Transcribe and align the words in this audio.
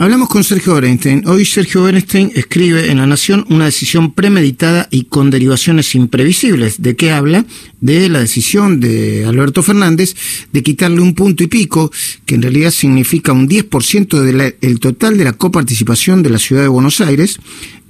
Hablamos 0.00 0.30
con 0.30 0.42
Sergio 0.44 0.72
Berenstein. 0.76 1.28
Hoy 1.28 1.44
Sergio 1.44 1.82
Berenstein 1.82 2.32
escribe 2.34 2.90
en 2.90 2.96
La 2.96 3.06
Nación 3.06 3.44
una 3.50 3.66
decisión 3.66 4.14
premeditada 4.14 4.88
y 4.90 5.04
con 5.04 5.28
derivaciones 5.28 5.94
imprevisibles. 5.94 6.80
¿De 6.80 6.96
qué 6.96 7.12
habla? 7.12 7.44
De 7.82 8.08
la 8.08 8.20
decisión 8.20 8.80
de 8.80 9.26
Alberto 9.26 9.62
Fernández 9.62 10.16
de 10.54 10.62
quitarle 10.62 11.02
un 11.02 11.14
punto 11.14 11.44
y 11.44 11.48
pico, 11.48 11.92
que 12.24 12.36
en 12.36 12.40
realidad 12.40 12.70
significa 12.70 13.32
un 13.32 13.46
10% 13.46 14.56
del 14.58 14.80
total 14.80 15.18
de 15.18 15.24
la 15.24 15.34
coparticipación 15.34 16.22
de 16.22 16.30
la 16.30 16.38
ciudad 16.38 16.62
de 16.62 16.68
Buenos 16.68 17.02
Aires, 17.02 17.38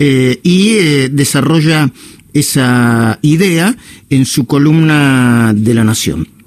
eh, 0.01 0.41
y 0.43 0.71
eh, 0.79 1.11
desarrolla 1.13 1.93
esa 2.35 3.21
idea 3.23 3.77
en 4.11 4.27
su 4.27 4.47
columna 4.47 5.53
de 5.55 5.75
La 5.75 5.85
Nación. 5.85 6.40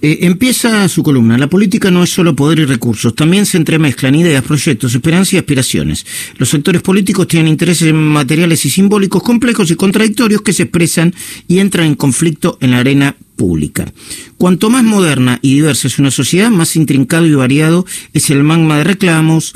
Eh, 0.00 0.18
empieza 0.22 0.88
su 0.88 1.02
columna. 1.02 1.36
La 1.38 1.48
política 1.48 1.90
no 1.90 2.04
es 2.04 2.10
solo 2.10 2.36
poder 2.36 2.60
y 2.60 2.64
recursos, 2.64 3.14
también 3.14 3.46
se 3.46 3.56
entremezclan 3.56 4.14
ideas, 4.14 4.44
proyectos, 4.44 4.94
esperanzas 4.94 5.34
y 5.34 5.38
aspiraciones. 5.38 6.06
Los 6.36 6.50
sectores 6.50 6.82
políticos 6.82 7.26
tienen 7.26 7.48
intereses 7.48 7.92
materiales 7.92 8.64
y 8.64 8.70
simbólicos 8.70 9.22
complejos 9.22 9.70
y 9.70 9.76
contradictorios 9.76 10.42
que 10.42 10.52
se 10.52 10.64
expresan 10.64 11.14
y 11.48 11.58
entran 11.58 11.86
en 11.86 11.94
conflicto 11.96 12.58
en 12.60 12.70
la 12.70 12.78
arena 12.78 13.16
pública. 13.34 13.92
Cuanto 14.36 14.70
más 14.70 14.84
moderna 14.84 15.40
y 15.42 15.54
diversa 15.54 15.88
es 15.88 15.98
una 15.98 16.12
sociedad, 16.12 16.50
más 16.50 16.76
intrincado 16.76 17.26
y 17.26 17.34
variado 17.34 17.84
es 18.12 18.30
el 18.30 18.44
magma 18.44 18.78
de 18.78 18.84
reclamos, 18.84 19.52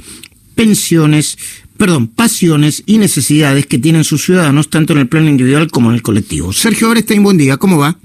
pensiones, 0.56 1.38
perdón, 1.76 2.08
pasiones 2.08 2.82
y 2.86 2.98
necesidades 2.98 3.66
que 3.66 3.78
tienen 3.78 4.02
sus 4.02 4.24
ciudadanos 4.24 4.70
tanto 4.70 4.92
en 4.92 5.00
el 5.00 5.08
plano 5.08 5.28
individual 5.28 5.70
como 5.70 5.90
en 5.90 5.96
el 5.96 6.02
colectivo. 6.02 6.52
Sergio 6.52 6.90
Orestein, 6.90 7.22
buen 7.22 7.38
día, 7.38 7.58
¿cómo 7.58 7.78
va? 7.78 7.96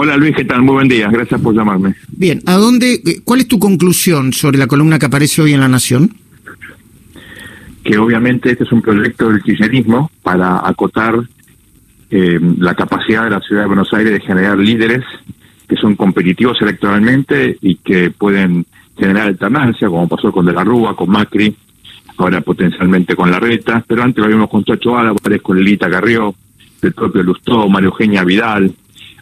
Hola 0.00 0.16
Luis, 0.16 0.36
¿qué 0.36 0.44
tal? 0.44 0.62
Muy 0.62 0.74
buen 0.74 0.86
día, 0.86 1.08
gracias 1.10 1.40
por 1.40 1.52
llamarme. 1.56 1.96
Bien, 2.06 2.40
¿a 2.46 2.54
dónde, 2.54 3.02
eh, 3.04 3.20
cuál 3.24 3.40
es 3.40 3.48
tu 3.48 3.58
conclusión 3.58 4.32
sobre 4.32 4.56
la 4.56 4.68
columna 4.68 4.96
que 4.96 5.06
aparece 5.06 5.42
hoy 5.42 5.54
en 5.54 5.58
La 5.58 5.66
Nación? 5.66 6.14
Que 7.82 7.98
obviamente 7.98 8.52
este 8.52 8.62
es 8.62 8.70
un 8.70 8.80
proyecto 8.80 9.28
del 9.28 9.42
kirchnerismo 9.42 10.08
para 10.22 10.64
acotar 10.64 11.16
eh, 12.12 12.38
la 12.58 12.76
capacidad 12.76 13.24
de 13.24 13.30
la 13.30 13.40
ciudad 13.40 13.62
de 13.62 13.66
Buenos 13.66 13.92
Aires 13.92 14.12
de 14.12 14.20
generar 14.20 14.56
líderes 14.56 15.02
que 15.68 15.74
son 15.74 15.96
competitivos 15.96 16.56
electoralmente 16.62 17.58
y 17.60 17.74
que 17.78 18.12
pueden 18.12 18.66
generar 18.96 19.26
alternancia, 19.26 19.88
como 19.88 20.06
pasó 20.06 20.30
con 20.30 20.46
De 20.46 20.52
la 20.52 20.62
Rúa, 20.62 20.94
con 20.94 21.10
Macri, 21.10 21.56
ahora 22.18 22.40
potencialmente 22.40 23.16
con 23.16 23.32
la 23.32 23.40
Reta, 23.40 23.84
pero 23.84 24.04
antes 24.04 24.22
lo 24.22 24.30
vimos 24.30 24.48
con 24.48 24.62
Chacho 24.62 24.96
Álvarez, 24.96 25.42
con 25.42 25.58
Lilita 25.58 25.90
Carrió, 25.90 26.36
el 26.82 26.92
propio 26.92 27.24
Lustó, 27.24 27.68
Mario 27.68 27.88
Eugenia 27.88 28.22
Vidal, 28.22 28.72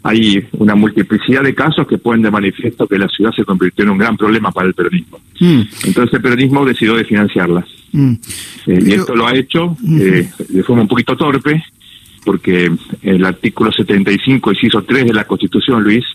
hay 0.07 0.47
una 0.53 0.73
multiplicidad 0.73 1.43
de 1.43 1.53
casos 1.53 1.85
que 1.85 1.97
ponen 1.97 2.21
de 2.21 2.31
manifiesto 2.31 2.87
que 2.87 2.97
la 2.97 3.09
ciudad 3.09 3.31
se 3.35 3.43
convirtió 3.43 3.83
en 3.83 3.91
un 3.91 3.97
gran 3.97 4.15
problema 4.15 4.51
para 4.51 4.67
el 4.69 4.73
peronismo. 4.73 5.19
Mm. 5.39 5.61
Entonces 5.83 6.13
el 6.13 6.21
peronismo 6.21 6.65
decidió 6.65 6.95
de 6.95 7.03
financiarlas. 7.03 7.65
Mm. 7.91 8.13
Eh, 8.67 8.79
y 8.85 8.93
esto 8.93 9.13
lo 9.15 9.27
ha 9.27 9.35
hecho 9.35 9.75
eh, 9.85 10.29
de 10.47 10.63
forma 10.63 10.83
un 10.83 10.87
poquito 10.87 11.17
torpe, 11.17 11.61
porque 12.23 12.71
el 13.01 13.25
artículo 13.25 13.69
75, 13.69 14.51
inciso 14.51 14.81
3 14.83 15.07
de 15.07 15.13
la 15.13 15.25
Constitución, 15.25 15.83
Luis, 15.83 16.05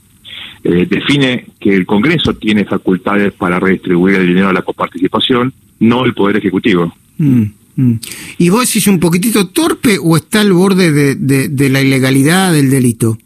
eh, 0.65 0.87
define 0.89 1.45
que 1.61 1.75
el 1.75 1.85
Congreso 1.85 2.33
tiene 2.35 2.65
facultades 2.65 3.35
para 3.35 3.61
redistribuir 3.61 4.17
el 4.17 4.29
dinero 4.29 4.49
de 4.49 4.55
la 4.55 4.63
coparticipación, 4.63 5.53
no 5.81 6.07
el 6.07 6.15
Poder 6.15 6.39
Ejecutivo. 6.39 6.95
Mm, 7.19 7.45
¿Y 8.39 8.49
vos 8.49 8.67
decís 8.67 8.87
un 8.87 9.01
poquitito 9.01 9.49
torpe 9.49 9.99
o 10.03 10.17
está 10.17 10.41
al 10.41 10.55
borde 10.55 11.15
de 11.15 11.69
la 11.69 11.81
ilegalidad 11.83 12.55
del 12.55 12.71
delito? 12.71 13.19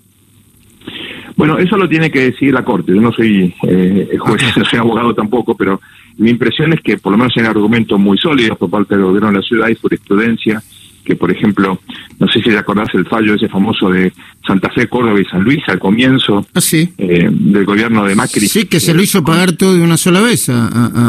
Bueno, 1.37 1.59
eso 1.59 1.77
lo 1.77 1.89
tiene 1.89 2.11
que 2.11 2.31
decir 2.31 2.53
la 2.53 2.65
Corte. 2.65 2.95
Yo 2.95 3.01
no 3.01 3.13
soy 3.13 3.55
eh, 3.63 4.17
juez, 4.19 4.43
no 4.57 4.65
soy 4.65 4.79
abogado 4.79 5.15
tampoco, 5.15 5.55
pero 5.55 5.81
mi 6.17 6.31
impresión 6.31 6.73
es 6.73 6.81
que 6.81 6.97
por 6.97 7.13
lo 7.13 7.19
menos 7.19 7.35
hay 7.37 7.45
argumentos 7.45 7.99
muy 8.01 8.17
sólidos 8.19 8.57
por 8.59 8.71
parte 8.71 8.95
del 8.95 9.05
gobierno 9.05 9.29
de 9.29 9.37
la 9.37 9.43
ciudad 9.43 9.69
y 9.69 9.75
jurisprudencia 9.75 10.63
que, 11.05 11.15
por 11.15 11.31
ejemplo, 11.31 11.81
no 12.19 12.27
sé 12.27 12.43
si 12.43 12.51
te 12.51 12.59
acordás 12.59 12.89
el 12.95 13.07
fallo 13.07 13.35
ese 13.35 13.49
famoso 13.49 13.89
de 13.89 14.13
Santa 14.45 14.71
Fe, 14.71 14.89
Córdoba 14.89 15.21
y 15.21 15.25
San 15.25 15.45
Luis 15.45 15.63
al 15.69 15.79
comienzo 15.79 16.45
ah, 16.53 16.61
sí. 16.61 16.93
eh, 16.99 17.29
del 17.31 17.65
gobierno 17.65 18.05
de 18.05 18.17
Macri. 18.17 18.49
Sí, 18.49 18.65
que 18.65 18.81
se 18.81 18.93
lo 18.93 19.01
hizo 19.01 19.23
pagar 19.23 19.53
todo 19.53 19.75
de 19.75 19.83
una 19.83 19.97
sola 19.97 20.21
vez. 20.21 20.51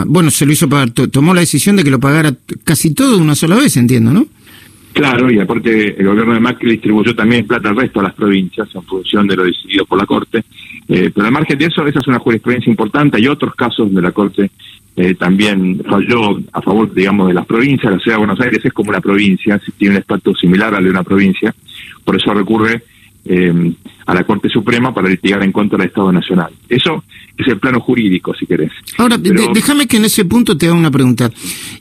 bueno, 0.06 0.29
se 0.29 0.46
lo 0.46 0.52
hizo 0.52 0.69
pagar, 0.69 0.91
tomó 0.91 1.34
la 1.34 1.40
decisión 1.40 1.78
de 1.78 1.84
que 1.84 1.90
lo 1.90 2.00
pagara 2.00 2.31
casi 2.63 2.94
todo 2.94 3.16
de 3.18 3.23
una 3.23 3.34
sola 3.34 3.56
vez, 3.56 3.75
entiendo, 3.75 4.13
¿no? 4.13 4.28
Claro, 4.97 5.31
y 5.31 5.40
aparte 5.40 6.00
el 6.00 6.08
gobierno 6.08 6.34
de 6.34 6.40
Macri 6.40 6.72
distribuyó 6.72 7.16
también 7.16 7.46
plata 7.46 7.69
al 7.69 7.75
resto 7.75 8.00
a 8.00 8.03
las 8.03 8.13
provincias 8.13 8.68
en 8.74 8.84
función 8.84 9.28
de 9.28 9.35
lo 9.35 9.44
decidido 9.44 9.85
por 9.85 10.00
la 10.00 10.06
Corte. 10.06 10.44
Eh, 10.88 11.12
pero 11.13 11.28
al 11.28 11.31
margen 11.31 11.58
de 11.58 11.66
eso, 11.66 11.85
esa 11.85 12.00
es 12.00 12.08
una 12.08 12.19
jurisprudencia 12.19 12.72
importante. 12.72 13.18
Hay 13.18 13.28
otros 13.28 13.53
casos 13.56 13.94
de 13.94 14.02
la 14.02 14.12
Corte 14.12 14.50
eh, 14.96 15.13
también 15.13 15.84
falló 15.88 16.40
a 16.52 16.62
favor, 16.62 16.91
digamos, 16.91 17.28
de 17.28 17.35
las 17.35 17.46
provincias. 17.46 17.94
La 17.94 18.00
ciudad 18.00 18.16
de 18.16 18.25
Buenos 18.25 18.41
Aires 18.41 18.66
es 18.66 18.74
como 18.74 18.90
una 18.90 19.00
provincia, 19.00 19.62
tiene 19.78 19.96
un 19.96 20.02
estatus 20.02 20.40
similar 20.40 20.74
al 20.74 20.84
de 20.84 20.90
una 20.90 21.03
provincia. 21.03 21.53
Por 22.03 22.16
eso 22.16 22.34
recurre 22.34 22.81
eh, 23.28 23.74
a 24.06 24.14
la 24.14 24.24
Corte 24.24 24.48
Suprema 24.50 24.94
para 24.94 25.10
litigar 25.10 25.44
en 25.44 25.52
contra 25.52 25.78
del 25.78 25.88
Estado 25.88 26.12
Nacional. 26.12 26.52
Eso 26.70 27.04
es 27.38 27.48
el 27.48 27.60
plano 27.60 27.82
jurídico, 27.82 28.34
si 28.34 28.46
querés. 28.46 28.72
Ahora, 28.98 29.18
déjame 29.18 29.86
que 29.86 29.98
en 29.98 30.06
ese 30.06 30.24
punto 30.24 30.58
te 30.58 30.66
haga 30.66 30.76
una 30.76 30.90
pregunta. 30.90 31.30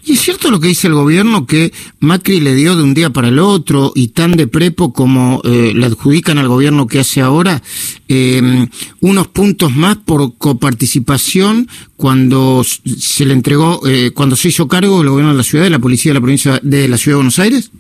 ¿Y 0.04 0.14
es 0.14 0.20
cierto 0.20 0.50
lo 0.50 0.58
que 0.58 0.68
dice 0.68 0.88
el 0.88 0.94
gobierno 0.94 1.46
que 1.46 1.72
Macri 2.00 2.40
le 2.40 2.54
dio 2.54 2.74
de 2.76 2.82
un 2.82 2.94
día 2.94 3.10
para 3.10 3.28
el 3.28 3.38
otro 3.38 3.92
y 3.94 4.08
tan 4.08 4.32
de 4.32 4.48
prepo 4.48 4.92
como 4.92 5.40
eh, 5.44 5.72
le 5.74 5.86
adjudican 5.86 6.38
al 6.38 6.48
gobierno 6.48 6.88
que 6.88 6.98
hace 6.98 7.20
ahora 7.20 7.62
em, 8.08 8.66
unos 9.00 9.28
puntos 9.28 9.74
más 9.74 9.96
por 9.96 10.36
coparticipación 10.36 11.68
cuando 11.96 12.64
se 12.64 13.24
le 13.24 13.34
entregó, 13.34 13.86
eh, 13.86 14.10
cuando 14.12 14.34
se 14.34 14.48
hizo 14.48 14.66
cargo 14.66 15.00
el 15.00 15.08
gobierno 15.08 15.30
de 15.30 15.38
la 15.38 15.44
ciudad, 15.44 15.64
de 15.64 15.70
la 15.70 15.78
policía 15.78 16.10
de 16.10 16.14
la 16.14 16.20
provincia 16.20 16.60
de 16.60 16.88
la 16.88 16.98
ciudad 16.98 17.14
de 17.14 17.18
Buenos 17.18 17.38
Aires? 17.38 17.70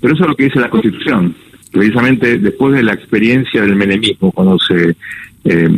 Pero 0.00 0.14
eso 0.14 0.22
es 0.22 0.28
lo 0.28 0.36
que 0.36 0.44
dice 0.44 0.60
la 0.60 0.70
Constitución 0.70 1.34
precisamente 1.70 2.38
después 2.38 2.74
de 2.74 2.82
la 2.82 2.94
experiencia 2.94 3.62
del 3.62 3.76
menemismo, 3.76 4.32
cuando 4.32 4.58
se 4.58 4.96
eh, 5.44 5.68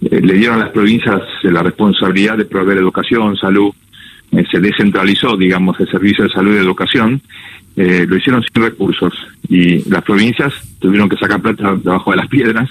le 0.00 0.34
dieron 0.34 0.56
a 0.56 0.64
las 0.64 0.72
provincias 0.72 1.22
la 1.42 1.62
responsabilidad 1.62 2.38
de 2.38 2.44
proveer 2.44 2.78
educación, 2.78 3.36
salud, 3.36 3.72
eh, 4.32 4.44
se 4.50 4.60
descentralizó, 4.60 5.36
digamos, 5.36 5.78
el 5.80 5.90
servicio 5.90 6.24
de 6.24 6.30
salud 6.30 6.54
y 6.54 6.58
educación, 6.58 7.20
eh, 7.76 8.06
lo 8.08 8.16
hicieron 8.16 8.42
sin 8.42 8.62
recursos 8.62 9.12
y 9.48 9.88
las 9.88 10.02
provincias 10.02 10.52
tuvieron 10.78 11.08
que 11.08 11.16
sacar 11.16 11.40
plata 11.40 11.76
debajo 11.76 12.10
de 12.10 12.16
las 12.16 12.28
piedras 12.28 12.68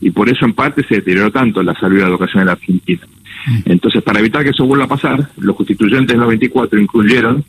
y 0.00 0.10
por 0.10 0.28
eso 0.28 0.44
en 0.44 0.52
parte 0.52 0.84
se 0.86 0.96
deterioró 0.96 1.30
tanto 1.30 1.62
la 1.62 1.74
salud 1.74 1.96
y 1.96 2.00
la 2.00 2.08
educación 2.08 2.42
en 2.42 2.46
la 2.46 2.52
Argentina. 2.52 3.00
Mm. 3.46 3.58
Entonces, 3.66 4.02
para 4.02 4.20
evitar 4.20 4.44
que 4.44 4.50
eso 4.50 4.66
vuelva 4.66 4.84
a 4.84 4.88
pasar, 4.88 5.30
los 5.38 5.56
constituyentes 5.56 6.14
de 6.14 6.20
los 6.20 6.28
24 6.28 6.78
incluyeron 6.78 7.44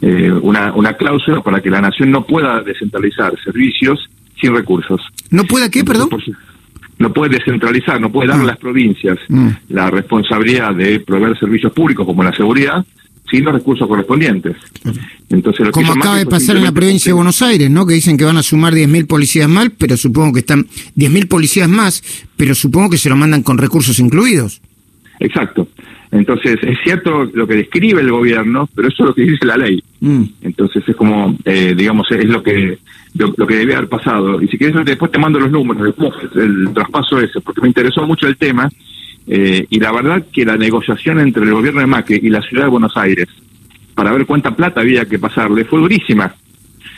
eh, 0.00 0.30
una, 0.30 0.72
una 0.72 0.94
cláusula 0.94 1.40
para 1.40 1.60
que 1.60 1.70
la 1.70 1.80
nación 1.80 2.10
no 2.10 2.24
pueda 2.24 2.62
descentralizar 2.62 3.34
servicios 3.42 4.08
sin 4.40 4.54
recursos. 4.54 5.00
¿No 5.30 5.44
pueda 5.44 5.70
qué, 5.70 5.84
perdón? 5.84 6.08
no 6.98 7.12
puede 7.12 7.36
descentralizar, 7.36 8.00
no 8.00 8.10
puede 8.10 8.28
dar 8.28 8.40
a 8.40 8.42
ah. 8.42 8.46
las 8.46 8.56
provincias 8.58 9.18
mm. 9.28 9.48
la 9.68 9.90
responsabilidad 9.90 10.74
de 10.74 11.00
proveer 11.00 11.38
servicios 11.38 11.72
públicos 11.72 12.04
como 12.04 12.22
la 12.22 12.34
seguridad 12.34 12.84
sin 13.30 13.44
los 13.44 13.52
recursos 13.52 13.86
correspondientes. 13.86 14.56
Entonces, 15.28 15.68
Como 15.70 15.92
acaba 15.92 16.16
de 16.16 16.24
pasar 16.24 16.56
en 16.56 16.64
la 16.64 16.72
provincia 16.72 17.10
de 17.10 17.14
Buenos 17.14 17.42
Aires, 17.42 17.70
¿no? 17.70 17.86
Que 17.86 17.92
dicen 17.92 18.16
que 18.16 18.24
van 18.24 18.38
a 18.38 18.42
sumar 18.42 18.72
10.000 18.72 19.06
policías 19.06 19.48
más, 19.48 19.68
pero 19.76 19.98
supongo 19.98 20.32
que 20.32 20.40
están 20.40 20.66
10.000 20.96 21.28
policías 21.28 21.68
más, 21.68 22.02
pero 22.38 22.54
supongo 22.54 22.88
que 22.88 22.96
se 22.96 23.10
lo 23.10 23.16
mandan 23.16 23.42
con 23.42 23.58
recursos 23.58 23.98
incluidos. 23.98 24.62
Exacto. 25.20 25.68
Entonces, 26.18 26.58
es 26.62 26.78
cierto 26.82 27.30
lo 27.32 27.46
que 27.46 27.54
describe 27.54 28.00
el 28.00 28.10
gobierno, 28.10 28.68
pero 28.74 28.88
eso 28.88 29.04
es 29.04 29.08
lo 29.08 29.14
que 29.14 29.22
dice 29.22 29.46
la 29.46 29.56
ley. 29.56 29.80
Mm. 30.00 30.24
Entonces, 30.42 30.82
es 30.86 30.96
como, 30.96 31.36
eh, 31.44 31.74
digamos, 31.76 32.10
es 32.10 32.24
lo 32.24 32.42
que 32.42 32.76
lo, 33.14 33.46
que 33.46 33.56
debe 33.56 33.76
haber 33.76 33.88
pasado. 33.88 34.42
Y 34.42 34.48
si 34.48 34.58
quieres, 34.58 34.84
después 34.84 35.12
te 35.12 35.18
mando 35.18 35.38
los 35.38 35.50
números 35.50 35.94
el 36.34 36.70
traspaso 36.74 37.20
ese, 37.20 37.40
porque 37.40 37.60
me 37.60 37.68
interesó 37.68 38.04
mucho 38.04 38.26
el 38.26 38.36
tema. 38.36 38.68
Eh, 39.28 39.64
y 39.70 39.78
la 39.78 39.92
verdad 39.92 40.24
que 40.32 40.44
la 40.44 40.56
negociación 40.56 41.20
entre 41.20 41.44
el 41.44 41.52
gobierno 41.52 41.80
de 41.80 41.86
Macri 41.86 42.18
y 42.20 42.30
la 42.30 42.42
ciudad 42.42 42.64
de 42.64 42.70
Buenos 42.70 42.96
Aires, 42.96 43.28
para 43.94 44.10
ver 44.10 44.26
cuánta 44.26 44.56
plata 44.56 44.80
había 44.80 45.04
que 45.04 45.20
pasarle, 45.20 45.64
fue 45.66 45.78
durísima. 45.78 46.34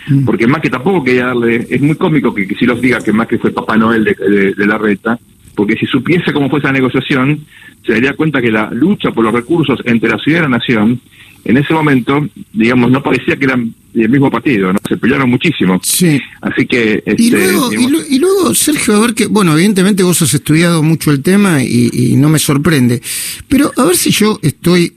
Mm. 0.08 0.24
Porque 0.24 0.46
Macri 0.46 0.70
tampoco 0.70 1.04
quería 1.04 1.26
darle. 1.26 1.66
Es 1.68 1.82
muy 1.82 1.96
cómico 1.96 2.34
que, 2.34 2.46
si 2.58 2.64
los 2.64 2.80
diga 2.80 3.02
que 3.02 3.12
Macri 3.12 3.36
fue 3.36 3.50
Papá 3.50 3.76
Noel 3.76 4.04
de 4.04 4.66
la 4.66 4.78
reta, 4.78 5.18
porque 5.54 5.76
si 5.76 5.86
supiese 5.86 6.32
cómo 6.32 6.48
fue 6.48 6.58
esa 6.58 6.72
negociación, 6.72 7.44
se 7.84 7.92
daría 7.92 8.14
cuenta 8.14 8.40
que 8.40 8.50
la 8.50 8.70
lucha 8.70 9.10
por 9.10 9.24
los 9.24 9.32
recursos 9.32 9.80
entre 9.84 10.10
la 10.10 10.18
ciudad 10.18 10.40
y 10.40 10.42
la 10.42 10.48
nación, 10.48 11.00
en 11.44 11.56
ese 11.56 11.72
momento, 11.72 12.26
digamos, 12.52 12.90
no 12.90 13.02
parecía 13.02 13.36
que 13.36 13.44
eran 13.44 13.74
del 13.94 14.08
mismo 14.08 14.30
partido, 14.30 14.72
¿no? 14.72 14.78
Se 14.86 14.96
pelearon 14.96 15.30
muchísimo. 15.30 15.80
Sí. 15.82 16.20
Así 16.42 16.66
que... 16.66 17.02
y, 17.06 17.10
este, 17.10 17.52
luego, 17.52 17.72
y, 17.72 18.18
luego, 18.18 18.54
Sergio, 18.54 18.96
a 18.96 19.00
ver 19.00 19.14
que, 19.14 19.26
bueno, 19.26 19.54
evidentemente 19.54 20.02
vos 20.02 20.20
has 20.22 20.34
estudiado 20.34 20.82
mucho 20.82 21.10
el 21.10 21.22
tema 21.22 21.62
y, 21.62 22.14
no 22.16 22.28
me 22.28 22.38
sorprende, 22.38 23.00
pero 23.48 23.72
a 23.76 23.84
ver 23.84 23.96
si 23.96 24.10
yo 24.10 24.38
estoy, 24.42 24.92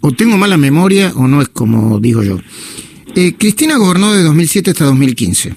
o 0.00 0.12
tengo 0.12 0.36
mala 0.36 0.56
memoria, 0.56 1.12
o 1.14 1.26
no 1.26 1.40
es 1.40 1.48
como 1.48 1.98
digo 1.98 2.22
yo. 2.22 2.38
Eh, 3.14 3.34
Cristina 3.38 3.76
gobernó 3.78 4.12
de 4.12 4.22
2007 4.22 4.70
hasta 4.70 4.84
2015. 4.84 5.54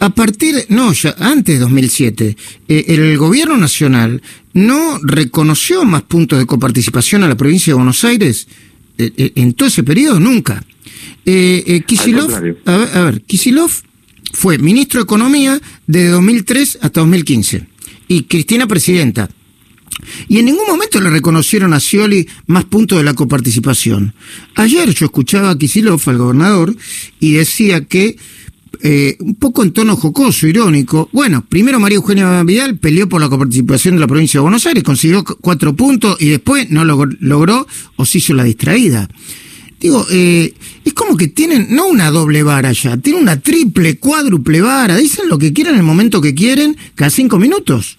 A 0.00 0.10
partir, 0.10 0.66
no, 0.68 0.92
ya 0.92 1.14
antes 1.18 1.56
de 1.56 1.60
2007, 1.60 2.36
eh, 2.68 2.84
el 2.88 3.18
gobierno 3.18 3.56
nacional 3.56 4.22
no 4.52 4.98
reconoció 5.02 5.84
más 5.84 6.02
puntos 6.02 6.38
de 6.38 6.46
coparticipación 6.46 7.24
a 7.24 7.28
la 7.28 7.36
provincia 7.36 7.72
de 7.72 7.76
Buenos 7.76 8.04
Aires 8.04 8.46
en 9.00 9.52
todo 9.54 9.68
ese 9.68 9.84
periodo 9.84 10.18
nunca. 10.18 10.64
Eh, 11.24 11.82
Kisilov, 11.86 12.34
a 12.34 12.40
ver, 12.40 12.56
a 12.66 13.00
ver, 13.04 13.22
Kisilov 13.22 13.70
fue 14.32 14.58
ministro 14.58 15.00
de 15.00 15.04
Economía 15.04 15.60
de 15.86 16.08
2003 16.08 16.78
hasta 16.82 17.00
2015 17.00 17.66
y 18.08 18.22
Cristina 18.24 18.66
presidenta. 18.66 19.28
Y 20.28 20.38
en 20.38 20.46
ningún 20.46 20.66
momento 20.66 21.00
le 21.00 21.10
reconocieron 21.10 21.72
a 21.74 21.80
Scioli 21.80 22.28
más 22.46 22.64
puntos 22.64 22.98
de 22.98 23.04
la 23.04 23.14
coparticipación. 23.14 24.14
Ayer 24.54 24.92
yo 24.94 25.06
escuchaba 25.06 25.50
a 25.50 25.58
Kisilov, 25.58 26.00
al 26.06 26.18
gobernador, 26.18 26.74
y 27.20 27.32
decía 27.32 27.84
que, 27.84 28.16
eh, 28.82 29.16
un 29.20 29.34
poco 29.34 29.62
en 29.62 29.72
tono 29.72 29.96
jocoso, 29.96 30.46
irónico, 30.46 31.08
bueno, 31.12 31.44
primero 31.48 31.80
María 31.80 31.96
Eugenia 31.96 32.42
Vidal 32.42 32.76
peleó 32.76 33.08
por 33.08 33.20
la 33.20 33.28
coparticipación 33.28 33.94
de 33.94 34.00
la 34.00 34.06
provincia 34.06 34.38
de 34.38 34.42
Buenos 34.42 34.66
Aires, 34.66 34.84
consiguió 34.84 35.24
cuatro 35.24 35.74
puntos 35.74 36.20
y 36.20 36.28
después 36.28 36.70
no 36.70 36.84
lo 36.84 37.04
logró 37.20 37.66
o 37.96 38.04
se 38.04 38.18
hizo 38.18 38.34
la 38.34 38.44
distraída. 38.44 39.08
Digo, 39.80 40.04
eh, 40.10 40.52
es 40.84 40.92
como 40.92 41.16
que 41.16 41.28
tienen, 41.28 41.68
no 41.70 41.86
una 41.86 42.10
doble 42.10 42.42
vara 42.42 42.72
ya, 42.72 42.96
tienen 42.96 43.22
una 43.22 43.40
triple, 43.40 43.98
cuádruple 43.98 44.60
vara, 44.60 44.96
dicen 44.96 45.28
lo 45.28 45.38
que 45.38 45.52
quieren 45.52 45.74
en 45.74 45.80
el 45.80 45.86
momento 45.86 46.20
que 46.20 46.34
quieren, 46.34 46.76
cada 46.94 47.10
cinco 47.10 47.38
minutos. 47.38 47.96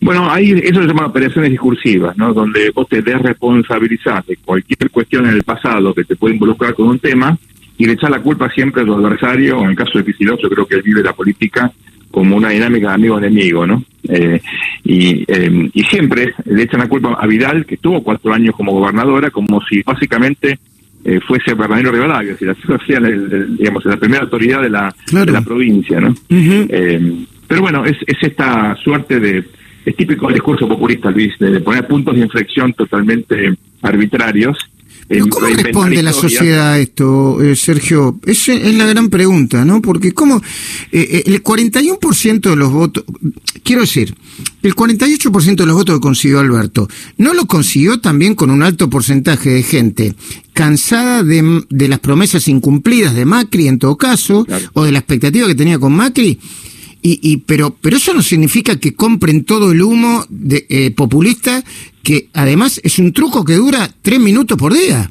Bueno, 0.00 0.30
ahí 0.30 0.52
eso 0.52 0.82
se 0.82 0.86
llama 0.86 1.06
operaciones 1.06 1.50
discursivas, 1.50 2.16
¿no? 2.16 2.32
Donde 2.32 2.70
vos 2.70 2.88
te 2.88 3.02
desresponsabilizás 3.02 4.26
de 4.26 4.36
cualquier 4.36 4.90
cuestión 4.90 5.26
en 5.26 5.32
el 5.32 5.42
pasado 5.42 5.94
que 5.94 6.04
te 6.04 6.14
puede 6.16 6.34
involucrar 6.34 6.74
con 6.74 6.88
un 6.88 6.98
tema 6.98 7.36
y 7.78 7.86
le 7.86 7.92
echás 7.92 8.10
la 8.10 8.20
culpa 8.20 8.48
siempre 8.50 8.82
a 8.82 8.84
tu 8.84 8.94
adversario, 8.94 9.62
en 9.62 9.70
el 9.70 9.76
caso 9.76 9.98
de 9.98 10.14
yo 10.18 10.48
creo 10.48 10.66
que 10.66 10.76
él 10.76 10.82
vive 10.82 11.02
la 11.02 11.12
política 11.12 11.70
como 12.10 12.36
una 12.36 12.48
dinámica 12.48 12.88
de 12.88 12.94
amigo-enemigo, 12.94 13.66
¿no? 13.66 13.84
Eh, 14.08 14.40
y, 14.84 15.24
eh, 15.28 15.70
y 15.74 15.84
siempre 15.84 16.32
le 16.46 16.62
echan 16.62 16.80
la 16.80 16.88
culpa 16.88 17.12
a 17.20 17.26
Vidal, 17.26 17.66
que 17.66 17.74
estuvo 17.74 18.02
cuatro 18.02 18.32
años 18.32 18.54
como 18.56 18.72
gobernadora, 18.72 19.30
como 19.30 19.60
si 19.68 19.82
básicamente 19.82 20.58
eh, 21.04 21.20
fuese 21.20 21.52
verdadero 21.52 21.92
Rivadavia, 21.92 22.36
si 22.38 22.46
la, 22.46 22.56
digamos, 23.48 23.84
la 23.84 23.96
primera 23.98 24.22
autoridad 24.22 24.62
de 24.62 24.70
la, 24.70 24.94
de 25.12 25.32
la 25.32 25.42
provincia, 25.42 26.00
¿no? 26.00 26.14
pero 26.28 27.60
bueno, 27.60 27.84
es, 27.84 27.96
es 28.06 28.16
esta 28.22 28.74
suerte 28.76 29.20
de... 29.20 29.44
Es 29.84 29.94
típico 29.94 30.26
del 30.26 30.34
discurso 30.34 30.66
populista, 30.66 31.12
Luis, 31.12 31.38
de 31.38 31.60
poner 31.60 31.86
puntos 31.86 32.16
de 32.16 32.22
inflexión 32.22 32.72
totalmente 32.72 33.54
arbitrarios 33.82 34.58
¿Cómo 35.30 35.46
responde 35.46 36.02
la 36.02 36.12
sociedad 36.12 36.72
a 36.72 36.78
esto, 36.78 37.40
eh, 37.42 37.54
Sergio? 37.54 38.18
Esa 38.26 38.54
es 38.54 38.74
la 38.74 38.86
gran 38.86 39.08
pregunta, 39.08 39.64
¿no? 39.64 39.80
Porque 39.80 40.12
cómo 40.12 40.42
eh, 40.90 41.08
eh, 41.10 41.22
el 41.26 41.42
41% 41.42 42.40
de 42.50 42.56
los 42.56 42.72
votos, 42.72 43.04
quiero 43.62 43.82
decir, 43.82 44.14
el 44.62 44.74
48% 44.74 45.54
de 45.54 45.66
los 45.66 45.76
votos 45.76 45.96
que 45.96 46.00
consiguió 46.00 46.40
Alberto, 46.40 46.88
¿no 47.18 47.34
lo 47.34 47.46
consiguió 47.46 48.00
también 48.00 48.34
con 48.34 48.50
un 48.50 48.64
alto 48.64 48.90
porcentaje 48.90 49.50
de 49.50 49.62
gente 49.62 50.14
cansada 50.52 51.22
de, 51.22 51.64
de 51.70 51.88
las 51.88 52.00
promesas 52.00 52.48
incumplidas 52.48 53.14
de 53.14 53.24
Macri 53.26 53.68
en 53.68 53.78
todo 53.78 53.96
caso, 53.96 54.44
o 54.72 54.84
de 54.84 54.92
la 54.92 54.98
expectativa 54.98 55.46
que 55.46 55.54
tenía 55.54 55.78
con 55.78 55.92
Macri? 55.94 56.40
Y, 57.02 57.20
y, 57.22 57.36
pero, 57.36 57.76
pero 57.80 57.98
eso 57.98 58.12
no 58.14 58.22
significa 58.22 58.80
que 58.80 58.94
compren 58.94 59.44
todo 59.44 59.70
el 59.70 59.80
humo 59.80 60.26
de, 60.28 60.66
eh, 60.68 60.90
populista, 60.90 61.62
que 62.06 62.28
además 62.34 62.80
es 62.84 63.00
un 63.00 63.12
truco 63.12 63.44
que 63.44 63.54
dura 63.54 63.88
tres 64.00 64.20
minutos 64.20 64.56
por 64.56 64.72
día. 64.72 65.10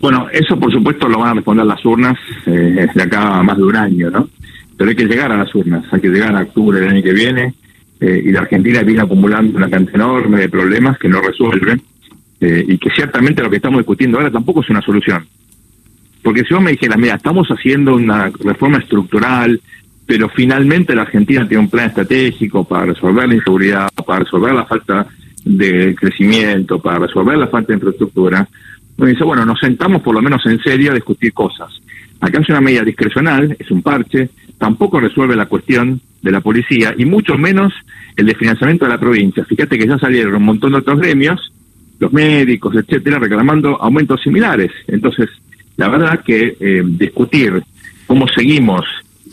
Bueno, 0.00 0.28
eso 0.32 0.58
por 0.58 0.72
supuesto 0.72 1.06
lo 1.06 1.18
van 1.18 1.32
a 1.32 1.34
responder 1.34 1.66
las 1.66 1.84
urnas 1.84 2.18
eh, 2.46 2.86
de 2.94 3.02
acá 3.02 3.42
más 3.42 3.58
de 3.58 3.64
un 3.64 3.76
año, 3.76 4.10
¿no? 4.10 4.30
Pero 4.74 4.88
hay 4.88 4.96
que 4.96 5.04
llegar 5.04 5.30
a 5.30 5.36
las 5.36 5.54
urnas, 5.54 5.84
hay 5.92 6.00
que 6.00 6.08
llegar 6.08 6.34
a 6.34 6.40
octubre 6.40 6.80
del 6.80 6.88
año 6.88 7.02
que 7.02 7.12
viene, 7.12 7.52
eh, 8.00 8.22
y 8.24 8.32
la 8.32 8.40
Argentina 8.40 8.82
viene 8.84 9.02
acumulando 9.02 9.58
una 9.58 9.68
cantidad 9.68 9.96
enorme 9.96 10.40
de 10.40 10.48
problemas 10.48 10.98
que 10.98 11.10
no 11.10 11.20
resuelven, 11.20 11.82
eh, 12.40 12.64
y 12.66 12.78
que 12.78 12.88
ciertamente 12.88 13.42
lo 13.42 13.50
que 13.50 13.56
estamos 13.56 13.80
discutiendo 13.80 14.16
ahora 14.16 14.30
tampoco 14.30 14.62
es 14.62 14.70
una 14.70 14.80
solución. 14.80 15.26
Porque 16.22 16.42
si 16.44 16.54
vos 16.54 16.62
me 16.62 16.70
dijeras, 16.70 16.96
mira, 16.96 17.16
estamos 17.16 17.48
haciendo 17.48 17.96
una 17.96 18.30
reforma 18.30 18.78
estructural, 18.78 19.60
pero 20.06 20.30
finalmente 20.30 20.94
la 20.94 21.02
Argentina 21.02 21.46
tiene 21.46 21.64
un 21.64 21.68
plan 21.68 21.88
estratégico 21.88 22.64
para 22.64 22.86
resolver 22.86 23.28
la 23.28 23.34
inseguridad, 23.34 23.88
para 24.06 24.20
resolver 24.20 24.54
la 24.54 24.64
falta 24.64 25.06
de 25.44 25.94
crecimiento, 25.94 26.80
para 26.80 27.00
resolver 27.00 27.36
la 27.36 27.48
falta 27.48 27.68
de 27.68 27.74
infraestructura. 27.74 28.48
Uno 28.96 29.08
dice, 29.08 29.24
bueno, 29.24 29.44
nos 29.44 29.60
sentamos 29.60 30.02
por 30.02 30.14
lo 30.14 30.22
menos 30.22 30.44
en 30.46 30.58
serio 30.60 30.92
a 30.92 30.94
discutir 30.94 31.32
cosas. 31.32 31.70
Acá 32.20 32.40
es 32.40 32.48
una 32.48 32.60
medida 32.60 32.82
discrecional, 32.82 33.54
es 33.58 33.70
un 33.70 33.82
parche, 33.82 34.30
tampoco 34.58 35.00
resuelve 35.00 35.36
la 35.36 35.46
cuestión 35.46 36.00
de 36.22 36.30
la 36.32 36.40
policía 36.40 36.94
y 36.96 37.04
mucho 37.04 37.36
menos 37.36 37.72
el 38.16 38.26
de 38.26 38.34
financiamiento 38.34 38.86
de 38.86 38.92
la 38.92 38.98
provincia. 38.98 39.44
Fíjate 39.44 39.78
que 39.78 39.86
ya 39.86 39.98
salieron 39.98 40.36
un 40.36 40.44
montón 40.44 40.72
de 40.72 40.78
otros 40.78 40.98
gremios, 40.98 41.52
los 41.98 42.12
médicos, 42.12 42.74
etcétera, 42.74 43.18
reclamando 43.18 43.80
aumentos 43.80 44.22
similares. 44.22 44.72
Entonces, 44.86 45.28
la 45.76 45.88
verdad 45.88 46.22
que 46.24 46.56
eh, 46.58 46.82
discutir 46.84 47.62
cómo 48.06 48.26
seguimos 48.28 48.84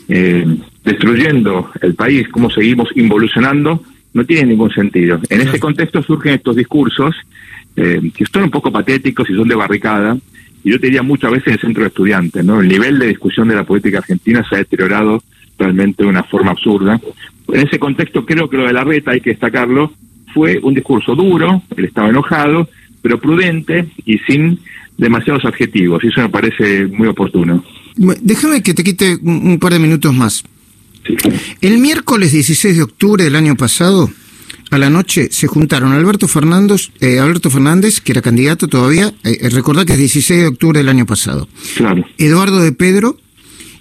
eh, 0.08 0.46
destruyendo 0.84 1.70
el 1.80 1.94
país, 1.94 2.28
cómo 2.28 2.50
seguimos 2.50 2.88
involucionando, 2.94 3.82
no 4.14 4.24
tiene 4.24 4.46
ningún 4.46 4.70
sentido. 4.70 5.20
En 5.28 5.40
ese 5.40 5.60
contexto 5.60 6.02
surgen 6.02 6.34
estos 6.34 6.56
discursos 6.56 7.14
eh, 7.76 8.00
que 8.16 8.24
son 8.26 8.44
un 8.44 8.50
poco 8.50 8.72
patéticos 8.72 9.28
y 9.28 9.34
son 9.34 9.48
de 9.48 9.56
barricada, 9.56 10.16
y 10.62 10.70
yo 10.70 10.80
te 10.80 10.86
diría 10.86 11.02
muchas 11.02 11.32
veces 11.32 11.48
en 11.48 11.52
el 11.54 11.60
centro 11.60 11.82
de 11.82 11.88
estudiantes, 11.88 12.44
¿no? 12.44 12.60
El 12.60 12.68
nivel 12.68 12.98
de 12.98 13.08
discusión 13.08 13.48
de 13.48 13.56
la 13.56 13.64
política 13.64 13.98
argentina 13.98 14.44
se 14.48 14.54
ha 14.54 14.58
deteriorado 14.58 15.22
realmente 15.58 16.04
de 16.04 16.08
una 16.08 16.22
forma 16.22 16.52
absurda. 16.52 17.00
En 17.52 17.66
ese 17.66 17.78
contexto 17.78 18.24
creo 18.24 18.48
que 18.48 18.56
lo 18.56 18.66
de 18.66 18.72
la 18.72 18.84
reta, 18.84 19.10
hay 19.10 19.20
que 19.20 19.30
destacarlo, 19.30 19.92
fue 20.32 20.58
un 20.62 20.74
discurso 20.74 21.14
duro, 21.14 21.62
él 21.76 21.84
estaba 21.84 22.08
enojado, 22.08 22.68
pero 23.02 23.20
prudente 23.20 23.88
y 24.06 24.18
sin 24.18 24.58
demasiados 24.96 25.44
adjetivos, 25.44 26.02
y 26.04 26.08
eso 26.08 26.20
me 26.22 26.28
parece 26.28 26.86
muy 26.86 27.08
oportuno. 27.08 27.64
Déjame 27.96 28.62
que 28.62 28.74
te 28.74 28.82
quite 28.82 29.18
un, 29.22 29.58
par 29.58 29.72
de 29.72 29.78
minutos 29.78 30.14
más. 30.14 30.44
El 31.60 31.78
miércoles 31.78 32.32
16 32.32 32.76
de 32.76 32.82
octubre 32.82 33.24
del 33.24 33.36
año 33.36 33.56
pasado, 33.56 34.10
a 34.70 34.78
la 34.78 34.90
noche, 34.90 35.28
se 35.30 35.46
juntaron 35.46 35.92
Alberto 35.92 36.28
Fernández, 36.28 36.90
eh, 37.00 37.18
Alberto 37.18 37.50
Fernández, 37.50 38.00
que 38.00 38.12
era 38.12 38.22
candidato 38.22 38.68
todavía, 38.68 39.14
eh, 39.22 39.38
eh 39.40 39.48
recordad 39.50 39.84
que 39.84 39.92
es 39.92 39.98
16 39.98 40.40
de 40.40 40.46
octubre 40.46 40.78
del 40.78 40.88
año 40.88 41.06
pasado. 41.06 41.48
Claro. 41.76 42.04
Eduardo 42.18 42.60
de 42.60 42.72
Pedro 42.72 43.18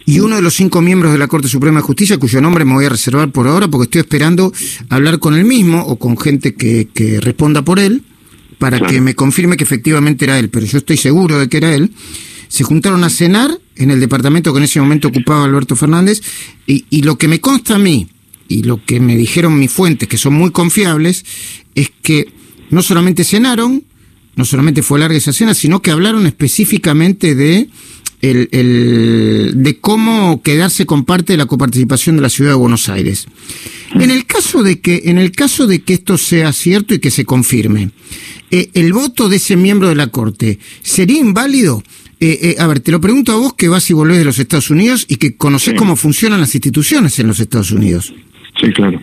y 0.06 0.20
uno 0.20 0.36
de 0.36 0.42
los 0.42 0.54
cinco 0.54 0.82
miembros 0.82 1.14
de 1.14 1.18
la 1.18 1.28
Corte 1.28 1.48
Suprema 1.48 1.80
de 1.80 1.84
Justicia, 1.84 2.18
cuyo 2.18 2.42
nombre 2.42 2.66
me 2.66 2.74
voy 2.74 2.86
a 2.86 2.90
reservar 2.90 3.32
por 3.32 3.48
ahora, 3.48 3.68
porque 3.70 3.86
estoy 3.86 4.02
esperando 4.02 4.52
hablar 4.90 5.20
con 5.20 5.36
él 5.36 5.46
mismo 5.46 5.82
o 5.82 5.98
con 5.98 6.18
gente 6.18 6.56
que, 6.56 6.90
que 6.94 7.22
responda 7.22 7.62
por 7.62 7.80
él, 7.80 8.04
para 8.58 8.80
que 8.80 9.02
me 9.02 9.16
confirme 9.16 9.58
que 9.58 9.64
efectivamente 9.64 10.26
era 10.26 10.40
él, 10.40 10.50
pero 10.50 10.66
yo 10.66 10.78
estoy 10.78 10.98
seguro 10.98 11.40
de 11.40 11.50
que 11.50 11.58
era 11.58 11.74
él 11.74 11.92
se 12.54 12.64
juntaron 12.64 13.04
a 13.04 13.10
cenar 13.10 13.50
en 13.76 13.92
el 13.92 14.00
departamento 14.00 14.54
que 14.54 14.60
en 14.60 14.66
ese 14.66 14.80
momento 14.80 15.08
ocupaba 15.08 15.46
Alberto 15.46 15.76
Fernández 15.76 16.22
y, 16.66 17.02
lo 17.02 17.18
que 17.18 17.28
me 17.28 17.40
consta 17.40 17.76
a 17.76 17.80
mí 17.80 18.08
y 18.48 18.64
lo 18.64 18.84
que 18.84 19.00
me 19.00 19.16
dijeron 19.16 19.58
mis 19.58 19.72
fuentes, 19.72 20.08
que 20.08 20.18
son 20.18 20.34
muy 20.34 20.52
confiables, 20.52 21.26
es 21.76 21.92
que 22.02 22.32
no 22.70 22.82
solamente 22.82 23.24
cenaron, 23.24 23.84
no 24.36 24.46
solamente 24.46 24.84
fue 24.84 25.00
larga 25.00 25.18
esa 25.18 25.34
cena, 25.34 25.54
sino 25.54 25.82
que 25.82 25.92
hablaron 25.92 26.26
específicamente 26.28 27.36
de 27.36 27.70
el, 28.22 29.52
de 29.56 29.80
cómo 29.80 30.42
quedarse 30.42 30.86
con 30.86 31.04
parte 31.04 31.34
de 31.34 31.38
la 31.38 31.46
coparticipación 31.46 32.16
de 32.16 32.22
la 32.22 32.30
ciudad 32.30 32.52
de 32.52 32.58
Buenos 32.58 32.88
Aires. 32.88 33.26
En 33.96 34.12
el 34.12 34.26
caso 34.26 34.64
de 34.64 34.80
que, 34.80 35.04
en 35.06 35.18
el 35.18 35.32
caso 35.32 35.68
de 35.68 35.82
que 35.82 35.94
esto 35.94 36.18
sea 36.18 36.54
cierto 36.54 36.94
y 36.94 37.00
que 37.00 37.12
se 37.12 37.26
confirme, 37.26 37.92
eh, 38.50 38.70
el 38.74 38.94
voto 38.94 39.28
de 39.28 39.36
ese 39.38 39.58
miembro 39.58 39.90
de 39.90 39.96
la 39.96 40.08
Corte 40.08 40.60
sería 40.82 41.20
inválido 41.20 41.84
eh, 42.26 42.40
eh, 42.42 42.56
a 42.58 42.68
ver, 42.68 42.80
te 42.80 42.90
lo 42.90 43.02
pregunto 43.02 43.34
a 43.34 43.36
vos 43.36 43.54
que 43.54 43.68
vas 43.68 43.90
y 43.90 43.94
volvés 43.94 44.18
de 44.18 44.24
los 44.24 44.40
Estados 44.40 44.70
Unidos 44.70 45.06
y 45.10 45.18
que 45.18 45.36
conocés 45.36 45.74
cómo 45.74 45.98
funcionan 45.98 46.40
las 46.40 46.56
instituciones 46.56 47.20
en 47.20 47.28
los 47.28 47.38
Estados 47.42 47.72
Unidos. 47.72 48.14
Sí, 48.62 48.72
claro. 48.72 49.02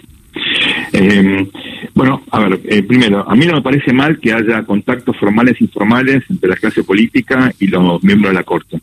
Eh, 0.94 1.46
bueno, 1.94 2.22
a 2.30 2.40
ver, 2.40 2.86
primero, 2.86 3.28
a 3.28 3.34
mí 3.34 3.44
no 3.44 3.52
me 3.52 3.60
parece 3.60 3.92
mal 3.92 4.18
que 4.18 4.32
haya 4.32 4.62
contactos 4.62 5.18
formales 5.18 5.56
e 5.60 5.64
informales 5.64 6.24
entre 6.30 6.48
la 6.48 6.56
clase 6.56 6.82
política 6.82 7.52
y 7.60 7.66
los 7.66 8.02
miembros 8.02 8.32
de 8.32 8.38
la 8.38 8.42
Corte. 8.42 8.80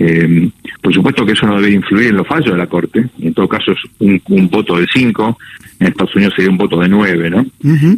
Eh, 0.00 0.48
por 0.80 0.94
supuesto 0.94 1.26
que 1.26 1.32
eso 1.32 1.44
no 1.44 1.60
debe 1.60 1.74
influir 1.74 2.10
en 2.10 2.16
los 2.18 2.26
fallos 2.26 2.52
de 2.52 2.56
la 2.56 2.68
Corte. 2.68 3.04
En 3.18 3.34
todo 3.34 3.48
caso 3.48 3.72
es 3.72 3.78
un, 3.98 4.48
voto 4.48 4.78
de 4.78 4.86
cinco. 4.94 5.36
En 5.80 5.88
Estados 5.88 6.14
Unidos 6.14 6.34
sería 6.36 6.52
un 6.52 6.56
voto 6.56 6.78
de 6.78 6.88
nueve, 6.88 7.28
¿no? 7.28 7.40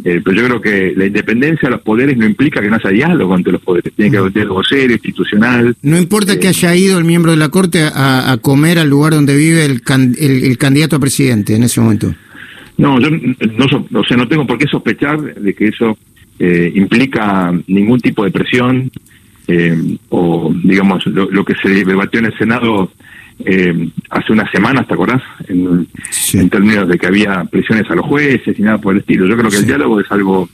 Eh, 0.03 0.19
pero 0.25 0.33
yo 0.33 0.45
creo 0.45 0.61
que 0.61 0.93
la 0.95 1.05
independencia 1.05 1.69
de 1.69 1.75
los 1.75 1.81
poderes 1.81 2.17
no 2.17 2.25
implica 2.25 2.59
que 2.59 2.69
no 2.69 2.77
haya 2.77 2.89
diálogo 2.89 3.35
entre 3.35 3.53
los 3.53 3.61
poderes. 3.61 3.93
Tiene 3.93 4.09
que 4.09 4.17
haber 4.17 4.33
diálogo 4.33 4.63
serio, 4.63 4.95
institucional. 4.95 5.75
No 5.83 5.95
importa 5.95 6.39
que 6.39 6.47
eh, 6.47 6.49
haya 6.49 6.75
ido 6.75 6.97
el 6.97 7.03
miembro 7.05 7.31
de 7.31 7.37
la 7.37 7.49
Corte 7.49 7.83
a, 7.83 8.35
comer 8.41 8.79
al 8.79 8.89
lugar 8.89 9.13
donde 9.13 9.37
vive 9.37 9.65
el, 9.65 9.81
el, 10.17 10.57
candidato 10.57 10.95
a 10.95 10.99
presidente 10.99 11.55
en 11.55 11.63
ese 11.63 11.81
momento. 11.81 12.15
No, 12.77 12.99
yo 12.99 13.11
no, 13.11 13.99
o 13.99 14.03
sea, 14.03 14.17
no 14.17 14.27
tengo 14.27 14.47
por 14.47 14.57
qué 14.57 14.65
sospechar 14.65 15.19
de 15.35 15.53
que 15.53 15.67
eso 15.67 15.95
implica 16.73 17.53
ningún 17.67 17.99
tipo 17.99 18.23
de 18.23 18.31
presión 18.31 18.89
eh, 19.47 19.97
o 20.09 20.53
digamos 20.63 21.05
lo, 21.07 21.43
que 21.43 21.55
se 21.55 21.69
debatió 21.69 22.19
en 22.19 22.27
el 22.27 22.37
Senado 22.37 22.91
eh, 23.45 23.89
hace 24.09 24.33
unas 24.33 24.51
semanas, 24.51 24.87
¿te 24.87 24.93
acordás? 24.93 25.21
En, 25.47 25.87
términos 26.49 26.87
de 26.87 26.97
que 26.97 27.07
había 27.07 27.43
presiones 27.45 27.89
a 27.89 27.95
los 27.95 28.05
jueces 28.05 28.57
y 28.57 28.61
nada 28.61 28.77
por 28.77 28.93
el 28.93 28.99
estilo. 28.99 29.25
Yo 29.25 29.37
creo 29.37 29.49
que 29.49 29.57
el 29.57 29.65
diálogo 29.65 29.99
es 29.99 30.11
algo 30.11 30.49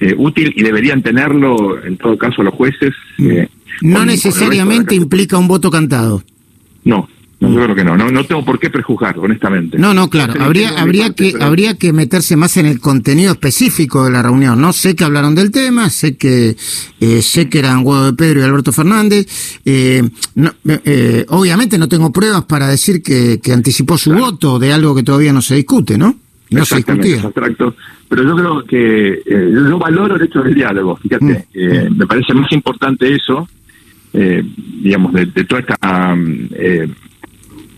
eh, 0.00 0.14
útil 0.16 0.52
y 0.56 0.62
deberían 0.62 1.02
tenerlo, 1.02 1.82
en 1.84 1.96
todo 1.96 2.16
caso, 2.16 2.42
los 2.42 2.54
jueces. 2.54 2.94
Eh, 3.18 3.48
no 3.82 4.04
necesariamente 4.04 4.94
implica 4.94 5.38
un 5.38 5.48
voto 5.48 5.70
cantado. 5.70 6.22
No, 6.84 7.08
no, 7.40 7.50
yo 7.50 7.62
creo 7.62 7.74
que 7.74 7.84
no. 7.84 7.96
no. 7.96 8.10
No 8.10 8.24
tengo 8.24 8.44
por 8.44 8.58
qué 8.58 8.68
prejuzgar, 8.70 9.18
honestamente. 9.18 9.78
No, 9.78 9.94
no, 9.94 10.10
claro. 10.10 10.34
habría, 10.40 10.70
habría 10.80 11.12
que, 11.14 11.34
habría 11.40 11.74
que 11.74 11.92
meterse 11.92 12.36
más 12.36 12.56
en 12.56 12.66
el 12.66 12.80
contenido 12.80 13.32
específico 13.32 14.04
de 14.04 14.10
la 14.10 14.22
reunión. 14.22 14.60
No 14.60 14.72
sé 14.72 14.96
que 14.96 15.04
hablaron 15.04 15.34
del 15.34 15.50
tema, 15.50 15.88
sé 15.90 16.16
que, 16.16 16.56
eh, 17.00 17.22
sé 17.22 17.48
que 17.48 17.60
eran 17.60 17.84
Guado 17.84 18.06
de 18.06 18.12
Pedro 18.14 18.40
y 18.40 18.42
Alberto 18.44 18.72
Fernández. 18.72 19.26
Eh, 19.64 20.02
eh, 20.84 21.26
obviamente 21.28 21.78
no 21.78 21.88
tengo 21.88 22.12
pruebas 22.12 22.44
para 22.44 22.66
decir 22.68 23.02
que, 23.02 23.40
que 23.40 23.52
anticipó 23.52 23.96
su 23.96 24.12
voto 24.12 24.58
de 24.58 24.72
algo 24.72 24.94
que 24.94 25.02
todavía 25.02 25.32
no 25.32 25.42
se 25.42 25.54
discute, 25.54 25.96
¿no? 25.96 26.16
No 26.50 26.64
se 26.64 26.76
discutía. 26.76 27.22
Abstracto. 27.22 27.74
Pero 28.08 28.22
yo 28.22 28.36
creo 28.36 28.64
que 28.64 29.22
eh, 29.26 29.52
yo 29.52 29.78
valoro 29.78 30.16
el 30.16 30.22
hecho 30.22 30.42
del 30.42 30.54
diálogo. 30.54 30.96
Fíjate, 30.96 31.24
mm. 31.24 31.42
eh, 31.54 31.90
me 31.94 32.06
parece 32.06 32.32
más 32.32 32.50
importante 32.52 33.14
eso, 33.14 33.46
eh, 34.14 34.42
digamos, 34.82 35.12
de, 35.12 35.26
de 35.26 35.44
toda 35.44 35.60
esta 35.60 36.16
eh, 36.54 36.88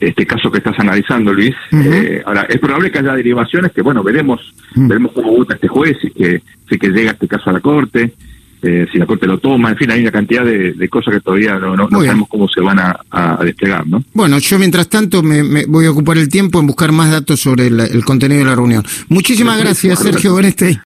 este 0.01 0.27
caso 0.27 0.51
que 0.51 0.59
estás 0.59 0.79
analizando, 0.79 1.33
Luis. 1.33 1.55
eh, 1.73 2.23
ahora, 2.25 2.47
es 2.49 2.59
probable 2.59 2.91
que 2.91 2.99
haya 2.99 3.15
derivaciones 3.15 3.73
que, 3.73 3.83
bueno, 3.83 4.03
veremos 4.03 4.41
veremos 4.75 5.13
cómo 5.13 5.37
vota 5.37 5.55
este 5.55 5.69
juez 5.69 5.97
y 6.03 6.11
que, 6.11 6.43
si 6.69 6.79
que 6.79 6.89
llega 6.89 7.13
este 7.13 7.29
caso 7.29 7.51
a 7.51 7.53
la 7.53 7.61
Corte, 7.61 8.15
eh, 8.63 8.87
si 8.93 8.99
la 8.99 9.07
Corte 9.07 9.27
lo 9.27 9.39
toma, 9.39 9.71
en 9.71 9.77
fin, 9.77 9.91
hay 9.91 10.03
una 10.03 10.11
cantidad 10.11 10.45
de, 10.45 10.73
de 10.73 10.89
cosas 10.89 11.15
que 11.15 11.21
todavía 11.21 11.59
no, 11.59 11.77
no, 11.77 11.89
no 11.89 12.01
sabemos 12.01 12.29
cómo 12.29 12.49
se 12.49 12.61
van 12.61 12.79
a, 12.79 13.01
a, 13.11 13.43
desplegar, 13.43 13.87
¿no? 13.87 14.03
Bueno, 14.13 14.39
yo 14.39 14.59
mientras 14.59 14.89
tanto 14.89 15.23
me, 15.23 15.43
me, 15.43 15.65
voy 15.67 15.87
a 15.87 15.91
ocupar 15.91 16.19
el 16.19 16.29
tiempo 16.29 16.61
en 16.61 16.67
buscar 16.67 16.93
más 16.93 17.11
datos 17.11 17.41
sobre 17.41 17.69
el, 17.69 17.81
el 17.81 18.05
contenido 18.05 18.41
de 18.41 18.47
la 18.47 18.55
reunión. 18.57 18.85
Muchísimas 19.09 19.59
gracias, 19.59 20.01
Sergio 20.01 20.35
Benestey. 20.35 20.79